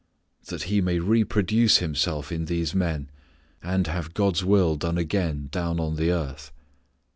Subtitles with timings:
[0.47, 3.11] That He may reproduce Himself in these men,
[3.61, 6.51] and have God's will done again down on the earth.